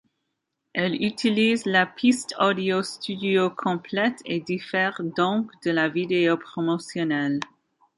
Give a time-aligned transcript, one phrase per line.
[0.73, 7.39] Elle utilise la piste audio studio complète et diffère, donc, de la vidéo promotionnelle.